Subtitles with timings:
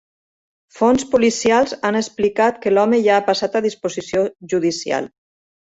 [0.77, 5.13] Fonts policials han explicat que l’home ja ha passat a disposició judicial.